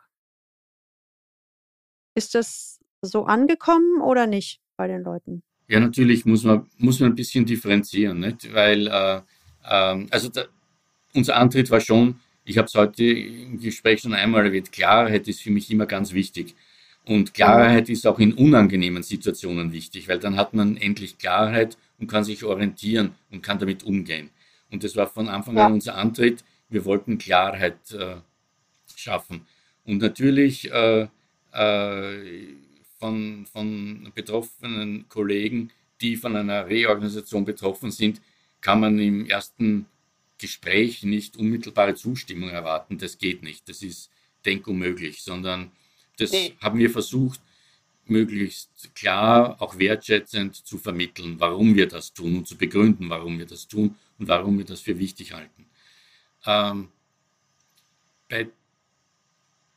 Ist 2.14 2.34
das 2.34 2.80
so 3.02 3.24
angekommen 3.24 4.00
oder 4.02 4.26
nicht 4.26 4.60
bei 4.76 4.88
den 4.88 5.02
Leuten? 5.02 5.42
Ja, 5.68 5.80
natürlich 5.80 6.24
muss 6.24 6.44
man, 6.44 6.68
muss 6.78 7.00
man 7.00 7.12
ein 7.12 7.14
bisschen 7.14 7.44
differenzieren, 7.44 8.20
nicht? 8.20 8.52
weil 8.52 8.86
äh, 8.86 9.20
äh, 9.64 10.06
also 10.10 10.28
da, 10.28 10.44
unser 11.14 11.36
Antritt 11.36 11.70
war 11.70 11.80
schon, 11.80 12.20
ich 12.44 12.56
habe 12.56 12.66
es 12.66 12.74
heute 12.74 13.04
im 13.04 13.60
Gespräch 13.60 14.00
schon 14.00 14.14
einmal 14.14 14.46
erwähnt, 14.46 14.72
Klarheit 14.72 15.28
ist 15.28 15.42
für 15.42 15.50
mich 15.50 15.70
immer 15.70 15.86
ganz 15.86 16.12
wichtig. 16.12 16.54
Und 17.04 17.32
Klarheit 17.32 17.88
ist 17.88 18.06
auch 18.06 18.18
in 18.18 18.34
unangenehmen 18.34 19.02
Situationen 19.02 19.72
wichtig, 19.72 20.08
weil 20.08 20.18
dann 20.18 20.36
hat 20.36 20.52
man 20.52 20.76
endlich 20.76 21.16
Klarheit 21.16 21.78
und 21.98 22.06
kann 22.06 22.24
sich 22.24 22.44
orientieren 22.44 23.14
und 23.30 23.42
kann 23.42 23.58
damit 23.58 23.82
umgehen. 23.82 24.30
Und 24.70 24.84
das 24.84 24.96
war 24.96 25.06
von 25.06 25.28
Anfang 25.28 25.56
ja. 25.56 25.66
an 25.66 25.74
unser 25.74 25.96
Antritt. 25.96 26.44
Wir 26.68 26.84
wollten 26.84 27.18
Klarheit 27.18 27.92
äh, 27.92 28.16
schaffen. 28.94 29.46
Und 29.84 29.98
natürlich 29.98 30.70
äh, 30.70 31.08
äh, 31.52 32.48
von, 32.98 33.46
von 33.46 34.12
betroffenen 34.14 35.08
Kollegen, 35.08 35.70
die 36.00 36.16
von 36.16 36.36
einer 36.36 36.68
Reorganisation 36.68 37.44
betroffen 37.44 37.90
sind, 37.90 38.20
kann 38.60 38.80
man 38.80 38.98
im 38.98 39.26
ersten 39.26 39.86
Gespräch 40.36 41.02
nicht 41.02 41.36
unmittelbare 41.36 41.94
Zustimmung 41.94 42.50
erwarten. 42.50 42.98
Das 42.98 43.18
geht 43.18 43.42
nicht. 43.42 43.68
Das 43.68 43.82
ist 43.82 44.10
denkunmöglich, 44.44 45.22
sondern 45.22 45.70
das 46.18 46.32
nee. 46.32 46.54
haben 46.60 46.78
wir 46.78 46.90
versucht, 46.90 47.40
möglichst 48.10 48.94
klar, 48.94 49.60
auch 49.60 49.78
wertschätzend 49.78 50.54
zu 50.54 50.78
vermitteln, 50.78 51.36
warum 51.38 51.74
wir 51.74 51.86
das 51.86 52.12
tun 52.12 52.38
und 52.38 52.48
zu 52.48 52.56
begründen, 52.56 53.10
warum 53.10 53.38
wir 53.38 53.46
das 53.46 53.68
tun 53.68 53.96
und 54.18 54.28
warum 54.28 54.58
wir 54.58 54.64
das 54.64 54.80
für 54.80 54.98
wichtig 54.98 55.32
halten. 55.32 55.66
Ähm, 56.46 56.88
bei 58.28 58.48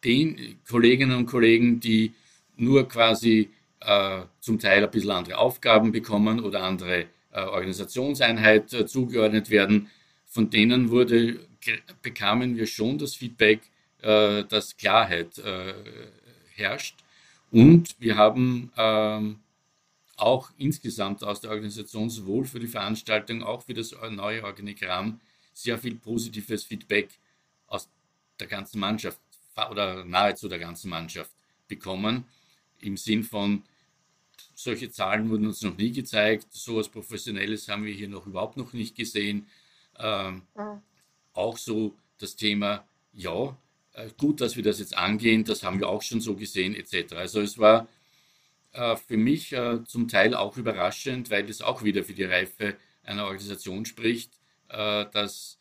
den 0.04 0.60
Kolleginnen 0.68 1.16
und 1.18 1.26
Kollegen, 1.26 1.80
die 1.80 2.14
nur 2.56 2.88
quasi 2.88 3.50
äh, 3.80 4.22
zum 4.40 4.60
Teil 4.60 4.84
ein 4.84 4.92
bisschen 4.92 5.12
andere 5.12 5.38
Aufgaben 5.38 5.92
bekommen 5.92 6.40
oder 6.40 6.64
andere 6.64 7.06
äh, 7.32 7.42
Organisationseinheit 7.42 8.74
äh, 8.74 8.86
zugeordnet 8.86 9.50
werden. 9.50 9.90
Von 10.26 10.50
denen 10.50 10.90
wurde, 10.90 11.40
bekamen 12.02 12.58
wir 12.58 12.68
schon 12.68 12.98
das 12.98 13.16
Feedback, 13.16 13.62
äh, 14.02 14.44
dass 14.44 14.78
Klarheit 14.78 15.38
äh, 15.40 15.74
herrscht. 16.56 16.96
Und 17.52 17.96
wir 18.00 18.18
haben 18.18 18.72
ähm, 18.78 19.40
auch 20.16 20.52
insgesamt 20.58 21.24
aus 21.24 21.42
der 21.42 21.52
Organisation 21.52 22.10
sowohl 22.10 22.46
für 22.46 22.60
die 22.60 22.68
Veranstaltung, 22.68 23.44
auch 23.44 23.64
für 23.64 23.74
das 23.74 23.94
neue 24.10 24.44
Organigramm 24.44 25.20
sehr 25.54 25.78
viel 25.78 25.96
positives 25.96 26.64
Feedback 26.64 27.10
aus 27.68 27.90
der 28.40 28.48
ganzen 28.48 28.80
Mannschaft 28.80 29.20
oder 29.70 30.06
nahezu 30.06 30.48
der 30.48 30.60
ganzen 30.60 30.90
Mannschaft 30.90 31.32
bekommen 31.68 32.26
im 32.82 32.98
Sinn 32.98 33.24
von, 33.24 33.64
solche 34.56 34.92
Zahlen 34.92 35.30
wurden 35.30 35.48
uns 35.48 35.62
noch 35.62 35.78
nie 35.78 35.92
gezeigt, 35.92 36.48
so 36.52 36.74
etwas 36.74 36.90
Professionelles 36.90 37.68
haben 37.68 37.86
wir 37.86 37.94
hier 37.94 38.10
noch 38.10 38.28
überhaupt 38.28 38.58
noch 38.58 38.74
nicht 38.74 38.96
gesehen. 38.96 39.48
Ähm, 39.98 40.44
ja. 40.56 40.82
Auch 41.34 41.58
so 41.58 41.96
das 42.18 42.36
Thema, 42.36 42.86
ja, 43.14 43.56
äh, 43.94 44.10
gut, 44.18 44.42
dass 44.42 44.56
wir 44.56 44.64
das 44.64 44.80
jetzt 44.80 44.98
angehen, 44.98 45.44
das 45.44 45.64
haben 45.64 45.80
wir 45.80 45.90
auch 45.90 46.02
schon 46.02 46.22
so 46.22 46.36
gesehen, 46.36 46.76
etc. 46.76 47.14
Also 47.14 47.42
es 47.42 47.58
war 47.58 47.88
äh, 48.74 48.96
für 48.96 49.18
mich 49.18 49.52
äh, 49.54 49.84
zum 49.86 50.08
Teil 50.08 50.34
auch 50.34 50.58
überraschend, 50.58 51.30
weil 51.30 51.50
es 51.50 51.62
auch 51.62 51.84
wieder 51.84 52.04
für 52.04 52.14
die 52.14 52.24
Reife 52.24 52.78
einer 53.04 53.26
Organisation 53.26 53.86
spricht, 53.86 54.34
äh, 54.70 55.06
dass 55.12 55.60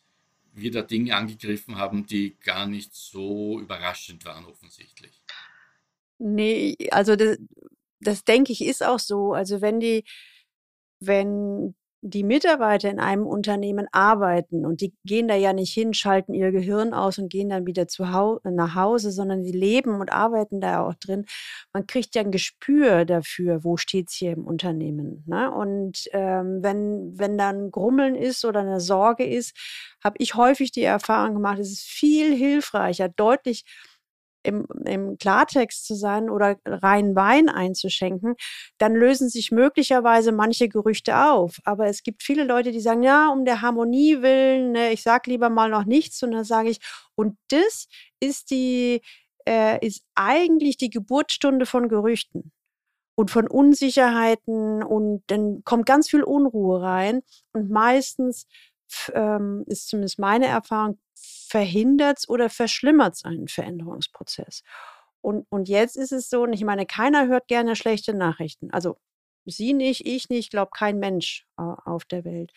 wir 0.53 0.71
da 0.71 0.81
Dinge 0.81 1.15
angegriffen 1.15 1.77
haben, 1.77 2.05
die 2.05 2.37
gar 2.39 2.67
nicht 2.67 2.93
so 2.93 3.59
überraschend 3.59 4.25
waren 4.25 4.45
offensichtlich. 4.45 5.21
Nee, 6.17 6.75
also 6.91 7.15
das, 7.15 7.37
das 7.99 8.23
denke 8.23 8.51
ich 8.51 8.63
ist 8.63 8.83
auch 8.83 8.99
so. 8.99 9.33
Also 9.33 9.61
wenn 9.61 9.79
die, 9.79 10.03
wenn 10.99 11.73
die 12.03 12.23
Mitarbeiter 12.23 12.89
in 12.89 12.99
einem 12.99 13.27
Unternehmen 13.27 13.87
arbeiten 13.91 14.65
und 14.65 14.81
die 14.81 14.93
gehen 15.05 15.27
da 15.27 15.35
ja 15.35 15.53
nicht 15.53 15.71
hin, 15.71 15.93
schalten 15.93 16.33
ihr 16.33 16.51
Gehirn 16.51 16.93
aus 16.93 17.19
und 17.19 17.29
gehen 17.29 17.49
dann 17.49 17.67
wieder 17.67 17.87
zu 17.87 18.11
Hau 18.11 18.39
nach 18.43 18.73
Hause, 18.73 19.11
sondern 19.11 19.43
die 19.43 19.51
leben 19.51 20.01
und 20.01 20.11
arbeiten 20.11 20.61
da 20.61 20.83
auch 20.83 20.95
drin. 20.95 21.25
Man 21.73 21.85
kriegt 21.85 22.15
ja 22.15 22.23
ein 22.23 22.31
Gespür 22.31 23.05
dafür, 23.05 23.63
wo 23.63 23.77
steht's 23.77 24.15
hier 24.15 24.31
im 24.31 24.45
Unternehmen. 24.45 25.23
Ne? 25.27 25.51
Und 25.51 26.09
ähm, 26.11 26.63
wenn, 26.63 27.19
wenn 27.19 27.37
dann 27.37 27.69
Grummeln 27.69 28.15
ist 28.15 28.45
oder 28.45 28.61
eine 28.61 28.79
Sorge 28.81 29.25
ist, 29.25 29.55
habe 30.03 30.15
ich 30.17 30.33
häufig 30.33 30.71
die 30.71 30.83
Erfahrung 30.83 31.35
gemacht, 31.35 31.59
es 31.59 31.71
ist 31.71 31.83
viel 31.83 32.35
hilfreicher, 32.35 33.09
deutlich 33.09 33.63
im, 34.43 34.65
im 34.85 35.17
Klartext 35.17 35.85
zu 35.85 35.95
sein 35.95 36.29
oder 36.29 36.57
rein 36.65 37.15
Wein 37.15 37.49
einzuschenken, 37.49 38.35
dann 38.77 38.95
lösen 38.95 39.29
sich 39.29 39.51
möglicherweise 39.51 40.31
manche 40.31 40.69
Gerüchte 40.69 41.17
auf. 41.17 41.57
Aber 41.63 41.87
es 41.87 42.03
gibt 42.03 42.23
viele 42.23 42.43
Leute, 42.43 42.71
die 42.71 42.81
sagen, 42.81 43.03
ja, 43.03 43.29
um 43.29 43.45
der 43.45 43.61
Harmonie 43.61 44.21
willen, 44.21 44.71
ne, 44.71 44.91
ich 44.91 45.03
sag 45.03 45.27
lieber 45.27 45.49
mal 45.49 45.69
noch 45.69 45.85
nichts. 45.85 46.21
Und 46.23 46.31
dann 46.31 46.43
sage 46.43 46.69
ich, 46.69 46.79
und 47.15 47.37
das 47.49 47.87
ist 48.19 48.51
die, 48.51 49.01
äh, 49.47 49.85
ist 49.85 50.03
eigentlich 50.15 50.77
die 50.77 50.89
Geburtsstunde 50.89 51.65
von 51.65 51.87
Gerüchten 51.89 52.51
und 53.15 53.29
von 53.31 53.47
Unsicherheiten 53.47 54.83
und 54.83 55.23
dann 55.27 55.63
kommt 55.63 55.85
ganz 55.85 56.09
viel 56.09 56.23
Unruhe 56.23 56.81
rein 56.81 57.21
und 57.53 57.69
meistens 57.69 58.47
ähm, 59.13 59.63
ist 59.67 59.87
zumindest 59.89 60.19
meine 60.19 60.47
Erfahrung, 60.47 60.99
verhindert 61.15 62.19
es 62.19 62.29
oder 62.29 62.49
verschlimmert 62.49 63.15
es 63.15 63.25
einen 63.25 63.47
Veränderungsprozess. 63.47 64.63
Und, 65.21 65.45
und 65.49 65.69
jetzt 65.69 65.97
ist 65.97 66.11
es 66.11 66.29
so, 66.29 66.43
und 66.43 66.53
ich 66.53 66.63
meine, 66.63 66.85
keiner 66.85 67.27
hört 67.27 67.47
gerne 67.47 67.75
schlechte 67.75 68.13
Nachrichten. 68.13 68.71
Also 68.71 68.97
Sie 69.45 69.73
nicht, 69.73 70.05
ich 70.05 70.29
nicht, 70.29 70.51
glaube 70.51 70.71
kein 70.73 70.99
Mensch 70.99 71.45
äh, 71.57 71.63
auf 71.63 72.05
der 72.05 72.25
Welt. 72.25 72.51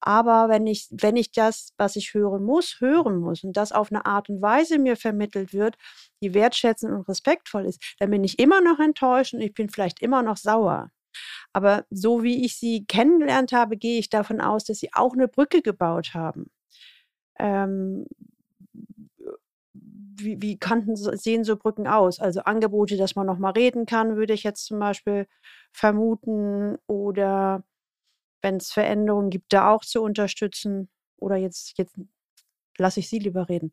Aber 0.00 0.48
wenn 0.48 0.66
ich, 0.66 0.88
wenn 0.90 1.16
ich 1.16 1.32
das, 1.32 1.72
was 1.76 1.96
ich 1.96 2.14
hören 2.14 2.44
muss, 2.44 2.76
hören 2.80 3.18
muss 3.18 3.42
und 3.42 3.56
das 3.56 3.72
auf 3.72 3.90
eine 3.90 4.06
Art 4.06 4.28
und 4.28 4.40
Weise 4.40 4.78
mir 4.78 4.96
vermittelt 4.96 5.52
wird, 5.52 5.76
die 6.22 6.34
wertschätzend 6.34 6.92
und 6.92 7.08
respektvoll 7.08 7.66
ist, 7.66 7.82
dann 7.98 8.10
bin 8.10 8.22
ich 8.22 8.38
immer 8.38 8.60
noch 8.60 8.78
enttäuscht 8.78 9.34
und 9.34 9.40
ich 9.40 9.54
bin 9.54 9.68
vielleicht 9.70 10.00
immer 10.00 10.22
noch 10.22 10.36
sauer. 10.36 10.90
Aber 11.52 11.84
so 11.90 12.22
wie 12.22 12.44
ich 12.44 12.56
sie 12.56 12.84
kennengelernt 12.86 13.52
habe, 13.52 13.76
gehe 13.76 13.98
ich 13.98 14.10
davon 14.10 14.40
aus, 14.40 14.64
dass 14.64 14.78
sie 14.78 14.90
auch 14.92 15.14
eine 15.14 15.28
Brücke 15.28 15.62
gebaut 15.62 16.14
haben 16.14 16.50
ähm, 17.38 18.06
wie, 19.72 20.42
wie 20.42 20.58
kannten, 20.58 20.96
sehen 20.96 21.44
so 21.44 21.56
Brücken 21.56 21.86
aus? 21.86 22.20
Also 22.20 22.40
Angebote, 22.40 22.96
dass 22.96 23.14
man 23.14 23.26
noch 23.26 23.38
mal 23.38 23.52
reden 23.52 23.86
kann, 23.86 24.16
würde 24.16 24.34
ich 24.34 24.42
jetzt 24.42 24.66
zum 24.66 24.78
Beispiel 24.78 25.26
vermuten. 25.72 26.76
Oder 26.86 27.64
wenn 28.42 28.56
es 28.56 28.72
Veränderungen 28.72 29.30
gibt, 29.30 29.52
da 29.52 29.70
auch 29.70 29.84
zu 29.84 30.02
unterstützen. 30.02 30.88
Oder 31.18 31.36
jetzt, 31.36 31.78
jetzt 31.78 31.96
lasse 32.78 33.00
ich 33.00 33.08
Sie 33.08 33.18
lieber 33.18 33.48
reden. 33.48 33.72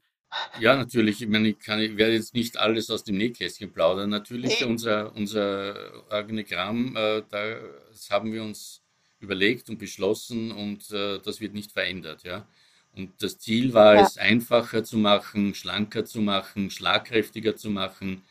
Ja, 0.59 0.75
natürlich. 0.75 1.21
Ich 1.21 1.27
meine, 1.27 1.49
ich, 1.49 1.59
kann, 1.59 1.79
ich 1.79 1.97
werde 1.97 2.13
jetzt 2.13 2.33
nicht 2.33 2.57
alles 2.57 2.89
aus 2.89 3.03
dem 3.03 3.17
Nähkästchen 3.17 3.71
plaudern. 3.71 4.09
Natürlich, 4.09 4.61
nee. 4.61 4.67
unser, 4.67 5.15
unser 5.15 5.75
Organigramm, 6.09 6.95
äh, 6.95 7.23
das 7.29 8.09
haben 8.09 8.31
wir 8.31 8.43
uns 8.43 8.81
überlegt 9.19 9.69
und 9.69 9.77
beschlossen 9.77 10.51
und 10.51 10.91
äh, 10.91 11.19
das 11.19 11.41
wird 11.41 11.53
nicht 11.53 11.71
verändert. 11.71 12.23
Ja. 12.23 12.47
Und 12.95 13.11
das 13.21 13.39
Ziel 13.39 13.73
war 13.73 13.95
ja. 13.95 14.03
es, 14.03 14.17
einfacher 14.17 14.83
zu 14.83 14.97
machen, 14.97 15.53
schlanker 15.53 16.05
zu 16.05 16.21
machen, 16.21 16.71
schlagkräftiger 16.71 17.55
zu 17.55 17.69
machen 17.69 18.21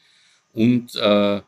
und 0.52 0.94
äh, 0.96 1.40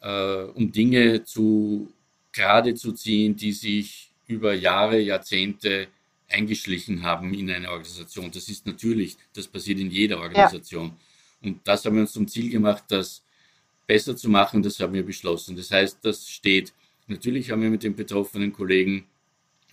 äh, 0.00 0.44
um 0.54 0.72
Dinge 0.72 1.24
zu 1.24 1.92
gerade 2.32 2.74
zu 2.74 2.92
ziehen, 2.92 3.36
die 3.36 3.52
sich 3.52 4.10
über 4.26 4.54
Jahre, 4.54 4.98
Jahrzehnte 4.98 5.86
eingeschlichen 6.28 7.02
haben 7.02 7.34
in 7.34 7.50
eine 7.50 7.70
Organisation. 7.70 8.30
Das 8.30 8.48
ist 8.48 8.66
natürlich, 8.66 9.16
das 9.34 9.46
passiert 9.46 9.78
in 9.78 9.90
jeder 9.90 10.20
Organisation. 10.20 10.88
Ja. 10.88 11.48
Und 11.48 11.60
das 11.66 11.84
haben 11.84 11.94
wir 11.96 12.02
uns 12.02 12.12
zum 12.12 12.26
Ziel 12.26 12.50
gemacht, 12.50 12.84
das 12.88 13.22
besser 13.86 14.16
zu 14.16 14.30
machen, 14.30 14.62
das 14.62 14.80
haben 14.80 14.94
wir 14.94 15.04
beschlossen. 15.04 15.56
Das 15.56 15.70
heißt, 15.70 15.98
das 16.02 16.28
steht. 16.28 16.72
Natürlich 17.06 17.50
haben 17.50 17.62
wir 17.62 17.70
mit 17.70 17.82
den 17.82 17.94
betroffenen 17.94 18.52
Kollegen 18.52 19.06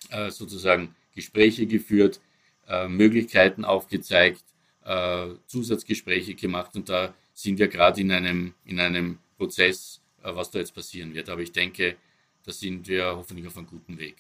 äh, 0.10 0.30
sozusagen 0.32 0.96
Gespräche 1.16 1.66
geführt, 1.66 2.20
äh, 2.68 2.88
Möglichkeiten 2.88 3.64
aufgezeigt, 3.64 4.44
äh, 4.84 5.30
Zusatzgespräche 5.48 6.36
gemacht 6.36 6.76
und 6.76 6.90
da 6.90 7.14
sind 7.34 7.60
wir 7.60 7.68
gerade 7.68 8.02
in 8.02 8.12
einem, 8.12 8.54
in 8.66 8.80
einem 8.80 9.20
Prozess, 9.38 10.02
äh, 10.24 10.36
was 10.36 10.52
da 10.52 10.60
jetzt 10.60 10.76
passieren 10.76 11.14
wird. 11.14 11.30
Aber 11.30 11.42
ich 11.42 11.52
denke, 11.52 11.96
da 12.44 12.52
sind 12.52 12.88
wir 12.88 13.16
hoffentlich 13.16 13.48
auf 13.48 13.58
einem 13.58 13.68
guten 13.68 13.98
Weg. 13.98 14.18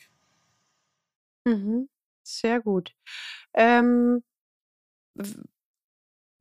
Mhm. 1.45 1.89
Sehr 2.23 2.61
gut. 2.61 2.91
Ähm, 3.53 4.23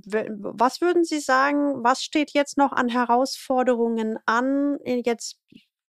was 0.05 0.81
würden 0.81 1.05
Sie 1.05 1.21
sagen, 1.21 1.83
was 1.83 2.03
steht 2.03 2.33
jetzt 2.33 2.57
noch 2.57 2.73
an 2.73 2.89
Herausforderungen 2.89 4.19
an? 4.27 4.79
Jetzt, 4.85 5.39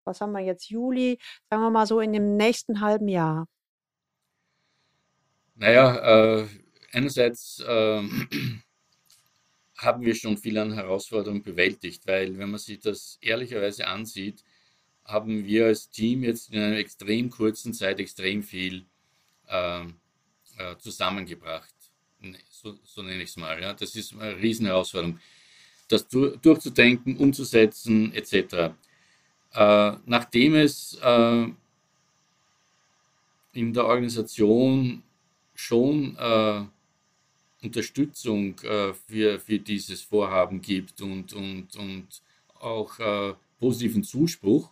was 0.04 0.22
haben 0.22 0.32
wir 0.32 0.42
jetzt, 0.42 0.70
Juli, 0.70 1.20
sagen 1.50 1.64
wir 1.64 1.70
mal 1.70 1.86
so 1.86 2.00
in 2.00 2.14
dem 2.14 2.36
nächsten 2.36 2.82
halben 2.82 3.08
Jahr? 3.08 3.48
Naja, 5.56 6.40
äh, 6.40 6.48
einerseits 6.94 7.60
äh, 7.60 8.02
haben 9.78 10.02
wir 10.02 10.16
schon 10.16 10.38
viele 10.38 10.62
an 10.62 10.74
Herausforderungen 10.74 11.44
bewältigt, 11.44 12.08
weil 12.08 12.38
wenn 12.38 12.50
man 12.50 12.60
sich 12.60 12.80
das 12.80 13.18
ehrlicherweise 13.22 13.88
ansieht, 13.88 14.44
haben 15.04 15.46
wir 15.46 15.66
als 15.66 15.90
Team 15.90 16.24
jetzt 16.24 16.52
in 16.52 16.60
einer 16.60 16.78
extrem 16.78 17.30
kurzen 17.30 17.74
Zeit 17.74 18.00
extrem 18.00 18.44
viel 18.44 18.86
äh, 19.50 19.82
äh, 20.58 20.78
zusammengebracht. 20.80 21.74
So, 22.50 22.78
so, 22.84 23.02
nenne 23.02 23.24
ich 23.24 23.30
es 23.30 23.38
mal. 23.38 23.62
Ja. 23.62 23.74
Das 23.74 23.96
ist 23.96 24.14
eine 24.14 24.38
Riesenherausforderung. 24.38 25.20
Das 25.88 26.08
du, 26.08 26.38
durchzudenken, 26.38 27.18
umzusetzen, 27.18 28.14
etc. 28.14 28.74
Äh, 29.54 29.92
nachdem 30.06 30.56
es 30.56 30.98
äh, 31.02 31.48
in 33.54 33.74
der 33.74 33.86
Organisation 33.86 35.02
schon 35.56 36.16
äh, 36.18 36.62
Unterstützung 37.62 38.60
äh, 38.60 38.94
für, 38.94 39.40
für 39.40 39.60
dieses 39.60 40.02
Vorhaben 40.02 40.62
gibt 40.62 41.02
und, 41.02 41.34
und, 41.34 41.76
und 41.76 42.08
auch 42.60 43.00
positiven 43.58 44.04
Zuspruch, 44.04 44.70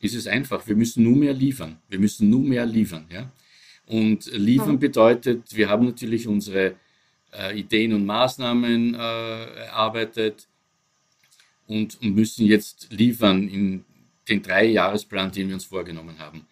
ist 0.00 0.14
es 0.14 0.26
einfach. 0.26 0.66
Wir 0.66 0.74
müssen 0.74 1.04
nur 1.04 1.16
mehr 1.16 1.32
liefern. 1.32 1.78
Wir 1.88 1.98
müssen 1.98 2.28
nur 2.28 2.40
mehr 2.40 2.66
liefern. 2.66 3.06
Ja? 3.10 3.30
Und 3.90 4.26
liefern 4.32 4.78
bedeutet, 4.78 5.56
wir 5.56 5.68
haben 5.68 5.84
natürlich 5.84 6.28
unsere 6.28 6.76
äh, 7.32 7.58
Ideen 7.58 7.92
und 7.92 8.06
Maßnahmen 8.06 8.94
äh, 8.94 8.98
erarbeitet 8.98 10.46
und, 11.66 12.00
und, 12.00 12.14
müssen 12.14 12.46
jetzt 12.46 12.86
liefern 12.92 13.48
in 13.48 13.84
den 14.28 14.42
drei 14.42 14.66
Jahresplan, 14.66 15.32
den 15.32 15.48
wir 15.48 15.54
uns 15.54 15.64
vorgenommen 15.64 16.20
haben. 16.20 16.46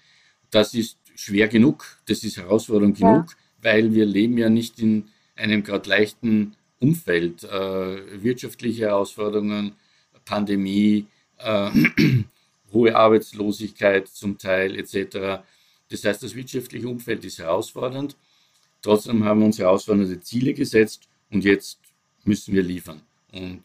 Das 0.50 0.74
ist 0.74 0.98
schwer 1.14 1.46
genug, 1.46 1.84
das 2.06 2.24
ist 2.24 2.38
Herausforderung 2.38 2.96
ja. 2.96 3.12
genug, 3.12 3.36
weil 3.62 3.94
wir 3.94 4.04
leben 4.04 4.36
ja 4.36 4.48
nicht 4.48 4.80
in 4.80 5.04
einem 5.36 5.62
gerade 5.62 5.88
leichten 5.88 6.56
Umfeld. 6.80 7.44
Äh, 7.44 8.22
wirtschaftliche 8.22 8.86
Herausforderungen, 8.86 9.76
Pandemie, 10.24 11.06
äh, 11.38 11.70
hohe 12.72 12.96
Arbeitslosigkeit 12.96 14.08
zum 14.08 14.38
Teil 14.38 14.76
etc. 14.76 15.44
Das 15.90 16.04
heißt, 16.04 16.22
das 16.22 16.34
wirtschaftliche 16.34 16.88
Umfeld 16.88 17.24
ist 17.24 17.38
herausfordernd. 17.38 18.16
Trotzdem 18.82 19.24
haben 19.24 19.40
wir 19.40 19.46
uns 19.46 19.58
herausfordernde 19.58 20.20
Ziele 20.20 20.54
gesetzt 20.54 21.08
und 21.30 21.44
jetzt 21.44 21.80
müssen 22.24 22.54
wir 22.54 22.62
liefern. 22.62 23.02
Und 23.32 23.62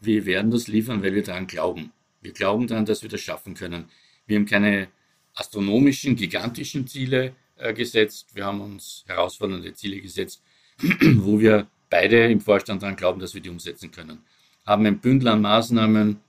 wir 0.00 0.26
werden 0.26 0.50
das 0.50 0.68
liefern, 0.68 1.02
weil 1.02 1.14
wir 1.14 1.22
daran 1.22 1.46
glauben. 1.46 1.92
Wir 2.20 2.32
glauben 2.32 2.66
daran, 2.66 2.84
dass 2.84 3.02
wir 3.02 3.08
das 3.08 3.20
schaffen 3.20 3.54
können. 3.54 3.86
Wir 4.26 4.36
haben 4.36 4.46
keine 4.46 4.88
astronomischen, 5.34 6.16
gigantischen 6.16 6.86
Ziele 6.86 7.34
äh, 7.56 7.72
gesetzt. 7.72 8.28
Wir 8.34 8.44
haben 8.44 8.60
uns 8.60 9.04
herausfordernde 9.06 9.74
Ziele 9.74 10.00
gesetzt, 10.00 10.42
wo 11.16 11.38
wir 11.40 11.66
beide 11.90 12.30
im 12.30 12.40
Vorstand 12.40 12.82
daran 12.82 12.96
glauben, 12.96 13.20
dass 13.20 13.34
wir 13.34 13.40
die 13.40 13.50
umsetzen 13.50 13.90
können. 13.90 14.22
Haben 14.64 14.86
ein 14.86 14.98
Bündel 14.98 15.28
an 15.28 15.40
Maßnahmen 15.40 16.20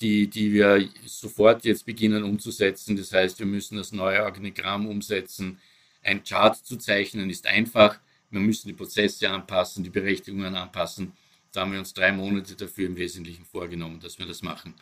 die, 0.00 0.26
die 0.26 0.52
wir 0.52 0.88
sofort 1.06 1.64
jetzt 1.64 1.86
beginnen 1.86 2.24
umzusetzen. 2.24 2.96
Das 2.96 3.12
heißt, 3.12 3.38
wir 3.38 3.46
müssen 3.46 3.76
das 3.76 3.92
neue 3.92 4.24
Organigramm 4.24 4.88
umsetzen. 4.88 5.58
Ein 6.02 6.24
Chart 6.24 6.56
zu 6.56 6.76
zeichnen 6.76 7.30
ist 7.30 7.46
einfach. 7.46 7.98
Wir 8.30 8.40
müssen 8.40 8.68
die 8.68 8.74
Prozesse 8.74 9.30
anpassen, 9.30 9.84
die 9.84 9.90
Berechtigungen 9.90 10.54
anpassen. 10.54 11.12
Da 11.52 11.62
haben 11.62 11.72
wir 11.72 11.80
uns 11.80 11.92
drei 11.92 12.12
Monate 12.12 12.54
dafür 12.54 12.86
im 12.86 12.96
Wesentlichen 12.96 13.44
vorgenommen, 13.44 14.00
dass 14.00 14.18
wir 14.18 14.26
das 14.26 14.42
machen. 14.42 14.74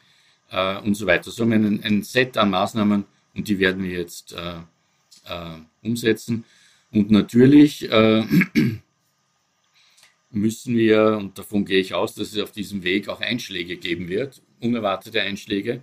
Äh, 0.51 0.79
und 0.79 0.95
so 0.95 1.07
weiter. 1.07 1.31
So 1.31 1.43
haben 1.43 1.51
wir 1.51 1.57
ein, 1.57 1.83
ein, 1.83 2.03
Set 2.03 2.37
an 2.37 2.51
Maßnahmen 2.51 3.05
und 3.35 3.49
die 3.49 3.59
werden 3.59 3.83
wir 3.83 3.91
jetzt 3.91 4.33
äh, 4.33 4.59
äh, 5.27 5.59
umsetzen. 5.83 6.45
Und 6.91 7.11
natürlich 7.11 7.91
äh, 7.91 8.25
müssen 10.31 10.77
wir, 10.77 11.17
und 11.19 11.39
davon 11.39 11.65
gehe 11.65 11.81
ich 11.81 11.95
aus, 11.95 12.15
dass 12.15 12.33
es 12.33 12.43
auf 12.43 12.53
diesem 12.53 12.83
Weg 12.83 13.09
auch 13.09 13.21
Einschläge 13.21 13.77
geben 13.77 14.09
wird, 14.09 14.43
unerwartete 14.61 15.23
Einschläge 15.23 15.83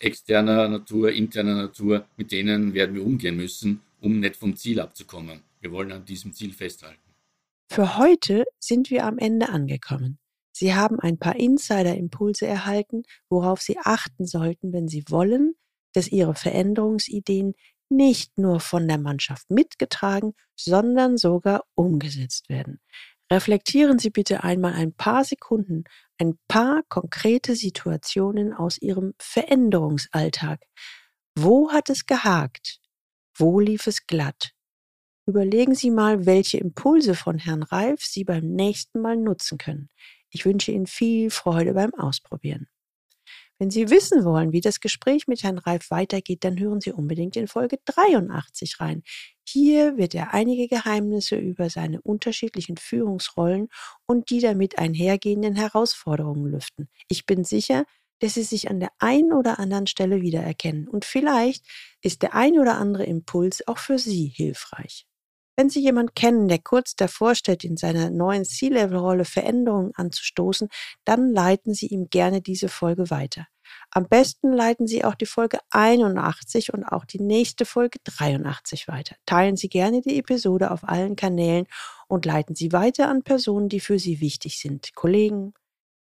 externer 0.00 0.68
Natur, 0.68 1.12
interner 1.12 1.54
Natur, 1.54 2.06
mit 2.16 2.32
denen 2.32 2.74
werden 2.74 2.94
wir 2.94 3.04
umgehen 3.04 3.36
müssen, 3.36 3.80
um 4.00 4.20
nicht 4.20 4.36
vom 4.36 4.56
Ziel 4.56 4.80
abzukommen. 4.80 5.42
Wir 5.60 5.72
wollen 5.72 5.92
an 5.92 6.04
diesem 6.04 6.32
Ziel 6.32 6.52
festhalten. 6.52 7.00
Für 7.70 7.98
heute 7.98 8.44
sind 8.58 8.90
wir 8.90 9.04
am 9.04 9.18
Ende 9.18 9.48
angekommen. 9.48 10.18
Sie 10.52 10.74
haben 10.74 10.98
ein 10.98 11.18
paar 11.18 11.36
Insider-Impulse 11.36 12.46
erhalten, 12.46 13.02
worauf 13.28 13.60
Sie 13.60 13.78
achten 13.78 14.26
sollten, 14.26 14.72
wenn 14.72 14.88
Sie 14.88 15.04
wollen, 15.08 15.54
dass 15.92 16.08
Ihre 16.08 16.34
Veränderungsideen 16.34 17.54
nicht 17.90 18.36
nur 18.38 18.60
von 18.60 18.86
der 18.86 18.98
Mannschaft 18.98 19.50
mitgetragen, 19.50 20.34
sondern 20.56 21.16
sogar 21.16 21.64
umgesetzt 21.74 22.48
werden. 22.48 22.80
Reflektieren 23.30 23.98
Sie 23.98 24.10
bitte 24.10 24.42
einmal 24.42 24.72
ein 24.72 24.94
paar 24.94 25.24
Sekunden 25.24 25.84
ein 26.18 26.38
paar 26.48 26.82
konkrete 26.88 27.54
Situationen 27.54 28.52
aus 28.52 28.78
Ihrem 28.78 29.14
Veränderungsalltag. 29.18 30.60
Wo 31.36 31.70
hat 31.70 31.90
es 31.90 32.06
gehakt? 32.06 32.80
Wo 33.36 33.60
lief 33.60 33.86
es 33.86 34.06
glatt? 34.06 34.52
Überlegen 35.26 35.74
Sie 35.74 35.90
mal, 35.90 36.26
welche 36.26 36.58
Impulse 36.58 37.14
von 37.14 37.38
Herrn 37.38 37.62
Reif 37.62 38.02
Sie 38.02 38.24
beim 38.24 38.48
nächsten 38.48 39.00
Mal 39.00 39.16
nutzen 39.16 39.58
können. 39.58 39.90
Ich 40.30 40.44
wünsche 40.44 40.72
Ihnen 40.72 40.86
viel 40.86 41.30
Freude 41.30 41.74
beim 41.74 41.94
Ausprobieren. 41.94 42.66
Wenn 43.60 43.70
Sie 43.70 43.90
wissen 43.90 44.24
wollen, 44.24 44.52
wie 44.52 44.60
das 44.60 44.78
Gespräch 44.78 45.26
mit 45.26 45.42
Herrn 45.42 45.58
Reif 45.58 45.90
weitergeht, 45.90 46.44
dann 46.44 46.60
hören 46.60 46.80
Sie 46.80 46.92
unbedingt 46.92 47.36
in 47.36 47.48
Folge 47.48 47.78
83 47.86 48.78
rein. 48.78 49.02
Hier 49.44 49.96
wird 49.96 50.14
er 50.14 50.32
einige 50.32 50.68
Geheimnisse 50.68 51.36
über 51.36 51.68
seine 51.68 52.00
unterschiedlichen 52.00 52.76
Führungsrollen 52.76 53.68
und 54.06 54.30
die 54.30 54.40
damit 54.40 54.78
einhergehenden 54.78 55.56
Herausforderungen 55.56 56.46
lüften. 56.46 56.88
Ich 57.08 57.26
bin 57.26 57.42
sicher, 57.42 57.84
dass 58.20 58.34
Sie 58.34 58.44
sich 58.44 58.70
an 58.70 58.78
der 58.78 58.90
einen 59.00 59.32
oder 59.32 59.58
anderen 59.58 59.88
Stelle 59.88 60.20
wiedererkennen 60.20 60.86
und 60.86 61.04
vielleicht 61.04 61.66
ist 62.00 62.22
der 62.22 62.34
ein 62.34 62.58
oder 62.60 62.76
andere 62.76 63.04
Impuls 63.04 63.66
auch 63.66 63.78
für 63.78 63.98
Sie 63.98 64.26
hilfreich. 64.26 65.04
Wenn 65.58 65.70
Sie 65.70 65.80
jemanden 65.80 66.14
kennen, 66.14 66.46
der 66.46 66.60
kurz 66.60 66.94
davor 66.94 67.34
steht, 67.34 67.64
in 67.64 67.76
seiner 67.76 68.10
neuen 68.10 68.44
C-Level-Rolle 68.44 69.24
Veränderungen 69.24 69.90
anzustoßen, 69.96 70.68
dann 71.04 71.32
leiten 71.32 71.74
Sie 71.74 71.88
ihm 71.88 72.10
gerne 72.10 72.40
diese 72.40 72.68
Folge 72.68 73.10
weiter. 73.10 73.48
Am 73.90 74.06
besten 74.08 74.52
leiten 74.52 74.86
Sie 74.86 75.04
auch 75.04 75.16
die 75.16 75.26
Folge 75.26 75.58
81 75.70 76.72
und 76.72 76.84
auch 76.84 77.04
die 77.04 77.20
nächste 77.20 77.64
Folge 77.64 77.98
83 78.04 78.86
weiter. 78.86 79.16
Teilen 79.26 79.56
Sie 79.56 79.68
gerne 79.68 80.00
die 80.00 80.20
Episode 80.20 80.70
auf 80.70 80.88
allen 80.88 81.16
Kanälen 81.16 81.66
und 82.06 82.24
leiten 82.24 82.54
Sie 82.54 82.70
weiter 82.70 83.08
an 83.08 83.24
Personen, 83.24 83.68
die 83.68 83.80
für 83.80 83.98
Sie 83.98 84.20
wichtig 84.20 84.60
sind, 84.60 84.94
Kollegen, 84.94 85.54